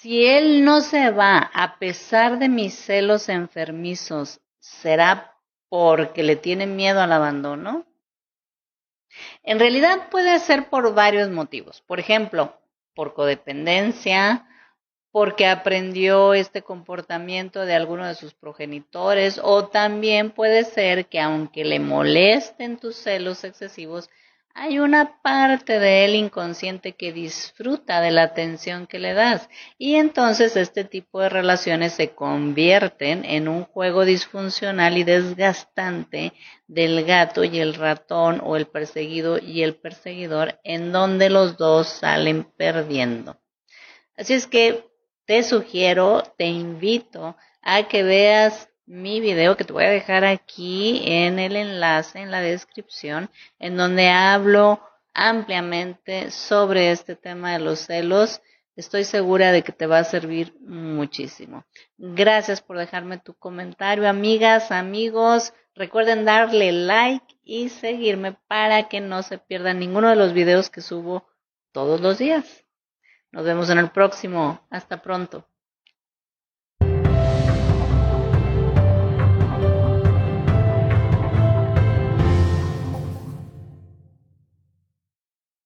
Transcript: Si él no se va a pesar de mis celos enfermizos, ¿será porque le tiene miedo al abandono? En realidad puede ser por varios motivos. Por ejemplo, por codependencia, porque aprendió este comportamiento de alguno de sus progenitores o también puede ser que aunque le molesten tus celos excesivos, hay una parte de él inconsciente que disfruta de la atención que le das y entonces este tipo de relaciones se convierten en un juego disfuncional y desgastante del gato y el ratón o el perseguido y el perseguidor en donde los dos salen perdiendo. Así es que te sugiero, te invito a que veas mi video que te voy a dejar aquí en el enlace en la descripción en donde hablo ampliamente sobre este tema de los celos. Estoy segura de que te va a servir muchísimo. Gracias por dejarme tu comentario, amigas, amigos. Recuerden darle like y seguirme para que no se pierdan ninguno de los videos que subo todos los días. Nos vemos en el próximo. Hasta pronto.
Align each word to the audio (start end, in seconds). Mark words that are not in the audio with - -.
Si 0.00 0.24
él 0.24 0.64
no 0.64 0.80
se 0.80 1.10
va 1.10 1.50
a 1.52 1.76
pesar 1.80 2.38
de 2.38 2.48
mis 2.48 2.72
celos 2.72 3.28
enfermizos, 3.28 4.40
¿será 4.60 5.34
porque 5.68 6.22
le 6.22 6.36
tiene 6.36 6.68
miedo 6.68 7.00
al 7.00 7.12
abandono? 7.12 7.84
En 9.42 9.58
realidad 9.58 10.08
puede 10.08 10.38
ser 10.38 10.68
por 10.68 10.94
varios 10.94 11.30
motivos. 11.30 11.80
Por 11.80 11.98
ejemplo, 11.98 12.56
por 12.94 13.12
codependencia, 13.12 14.46
porque 15.10 15.48
aprendió 15.48 16.32
este 16.32 16.62
comportamiento 16.62 17.66
de 17.66 17.74
alguno 17.74 18.06
de 18.06 18.14
sus 18.14 18.34
progenitores 18.34 19.40
o 19.42 19.66
también 19.66 20.30
puede 20.30 20.62
ser 20.62 21.06
que 21.06 21.18
aunque 21.18 21.64
le 21.64 21.80
molesten 21.80 22.78
tus 22.78 22.94
celos 22.94 23.42
excesivos, 23.42 24.10
hay 24.54 24.78
una 24.80 25.22
parte 25.22 25.78
de 25.78 26.04
él 26.04 26.14
inconsciente 26.14 26.96
que 26.96 27.12
disfruta 27.12 28.00
de 28.00 28.10
la 28.10 28.24
atención 28.24 28.86
que 28.86 28.98
le 28.98 29.14
das 29.14 29.48
y 29.78 29.94
entonces 29.94 30.56
este 30.56 30.84
tipo 30.84 31.20
de 31.20 31.28
relaciones 31.28 31.92
se 31.92 32.10
convierten 32.10 33.24
en 33.24 33.48
un 33.48 33.64
juego 33.64 34.04
disfuncional 34.04 34.98
y 34.98 35.04
desgastante 35.04 36.32
del 36.66 37.04
gato 37.04 37.44
y 37.44 37.60
el 37.60 37.74
ratón 37.74 38.40
o 38.44 38.56
el 38.56 38.66
perseguido 38.66 39.38
y 39.38 39.62
el 39.62 39.76
perseguidor 39.76 40.58
en 40.64 40.92
donde 40.92 41.30
los 41.30 41.56
dos 41.56 41.88
salen 41.88 42.44
perdiendo. 42.56 43.40
Así 44.16 44.34
es 44.34 44.46
que 44.46 44.84
te 45.24 45.42
sugiero, 45.44 46.22
te 46.36 46.46
invito 46.46 47.36
a 47.62 47.86
que 47.86 48.02
veas 48.02 48.68
mi 48.88 49.20
video 49.20 49.56
que 49.56 49.64
te 49.64 49.72
voy 49.74 49.84
a 49.84 49.90
dejar 49.90 50.24
aquí 50.24 51.02
en 51.04 51.38
el 51.38 51.56
enlace 51.56 52.20
en 52.20 52.30
la 52.30 52.40
descripción 52.40 53.28
en 53.58 53.76
donde 53.76 54.08
hablo 54.08 54.80
ampliamente 55.12 56.30
sobre 56.30 56.90
este 56.90 57.14
tema 57.14 57.52
de 57.52 57.58
los 57.58 57.80
celos. 57.80 58.40
Estoy 58.76 59.04
segura 59.04 59.52
de 59.52 59.62
que 59.62 59.72
te 59.72 59.86
va 59.86 59.98
a 59.98 60.04
servir 60.04 60.54
muchísimo. 60.60 61.66
Gracias 61.98 62.62
por 62.62 62.78
dejarme 62.78 63.18
tu 63.18 63.34
comentario, 63.34 64.08
amigas, 64.08 64.72
amigos. 64.72 65.52
Recuerden 65.74 66.24
darle 66.24 66.72
like 66.72 67.36
y 67.44 67.68
seguirme 67.68 68.38
para 68.48 68.88
que 68.88 69.00
no 69.00 69.22
se 69.22 69.36
pierdan 69.36 69.80
ninguno 69.80 70.08
de 70.08 70.16
los 70.16 70.32
videos 70.32 70.70
que 70.70 70.80
subo 70.80 71.28
todos 71.72 72.00
los 72.00 72.16
días. 72.16 72.64
Nos 73.32 73.44
vemos 73.44 73.68
en 73.68 73.78
el 73.78 73.90
próximo. 73.90 74.66
Hasta 74.70 75.02
pronto. 75.02 75.46